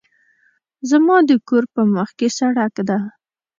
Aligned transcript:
زما 0.89 1.17
د 1.29 1.31
کور 1.47 1.63
په 1.73 1.81
مخکې 1.95 2.27
سړک 2.37 2.73
ده 2.89 2.99